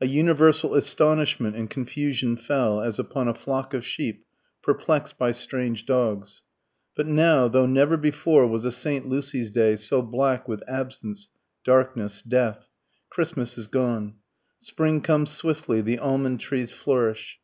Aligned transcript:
A 0.00 0.06
universal 0.06 0.76
astonishment 0.76 1.56
and 1.56 1.68
confusion 1.68 2.36
fell, 2.36 2.80
as 2.80 3.00
upon 3.00 3.26
a 3.26 3.34
flock 3.34 3.74
of 3.74 3.84
sheep 3.84 4.24
perplexed 4.62 5.18
by 5.18 5.32
strange 5.32 5.86
dogs. 5.86 6.44
But 6.94 7.08
now, 7.08 7.48
though 7.48 7.66
never 7.66 7.96
before 7.96 8.46
was 8.46 8.64
a 8.64 8.70
St. 8.70 9.06
Lucy's 9.08 9.50
Day 9.50 9.74
so 9.74 10.02
black 10.02 10.46
with 10.46 10.62
"absence, 10.68 11.30
darkness, 11.64 12.22
death," 12.22 12.68
Christmas 13.10 13.58
is 13.58 13.66
gone. 13.66 14.14
Spring 14.60 15.00
comes 15.00 15.32
swiftly, 15.32 15.80
the 15.80 15.98
almond 15.98 16.38
trees 16.38 16.70
flourish. 16.70 17.40